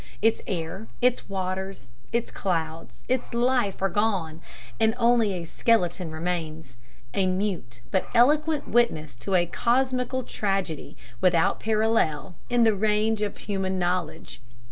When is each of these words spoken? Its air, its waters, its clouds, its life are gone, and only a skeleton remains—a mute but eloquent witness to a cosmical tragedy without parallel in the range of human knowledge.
Its 0.19 0.41
air, 0.47 0.87
its 0.99 1.29
waters, 1.29 1.89
its 2.11 2.31
clouds, 2.31 3.03
its 3.07 3.35
life 3.35 3.83
are 3.83 3.87
gone, 3.89 4.41
and 4.79 4.95
only 4.97 5.31
a 5.33 5.45
skeleton 5.45 6.09
remains—a 6.09 7.27
mute 7.27 7.81
but 7.91 8.09
eloquent 8.15 8.67
witness 8.67 9.15
to 9.15 9.35
a 9.35 9.45
cosmical 9.45 10.23
tragedy 10.23 10.97
without 11.21 11.59
parallel 11.59 12.33
in 12.49 12.63
the 12.63 12.73
range 12.73 13.21
of 13.21 13.37
human 13.37 13.77
knowledge. 13.77 14.41